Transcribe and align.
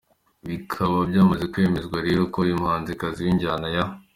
Bikaba 0.47 0.95
byamaze 1.09 1.43
kwemezwa 1.53 1.97
rero 2.07 2.21
ko 2.31 2.37
uyu 2.45 2.59
muhanzikazi 2.61 3.19
winjyana 3.25 3.67
ya. 3.75 3.83